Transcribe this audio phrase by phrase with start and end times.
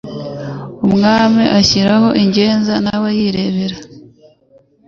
[0.85, 3.77] Umwami ashyiraho ingenza na we yirebera